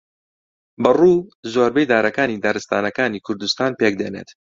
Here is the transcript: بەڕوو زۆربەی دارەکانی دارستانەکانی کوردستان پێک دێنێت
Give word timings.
بەڕوو 0.83 1.25
زۆربەی 1.53 1.89
دارەکانی 1.91 2.41
دارستانەکانی 2.45 3.23
کوردستان 3.25 3.71
پێک 3.79 3.93
دێنێت 4.01 4.29